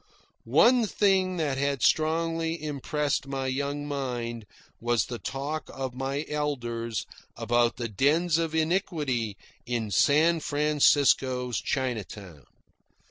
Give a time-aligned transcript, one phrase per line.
[0.45, 4.47] One thing that had strongly impressed my young mind
[4.79, 7.05] was the talk of my elders
[7.37, 9.37] about the dens of iniquity
[9.67, 12.45] in San Francisco's Chinatown.